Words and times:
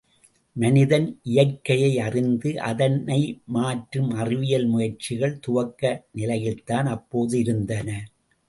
மனிதன் 0.55 1.05
இயற்கையை 1.23 1.99
அறிந்து 1.99 2.59
அதனை 2.61 3.19
மாற்றும் 3.49 4.09
அறிவியல் 4.15 4.65
முயற்சிகள் 4.65 5.39
துவக்க 5.39 5.83
நிலையில்தான் 6.11 6.85
அப்போது 6.87 7.39
இருந்தன. 7.39 7.89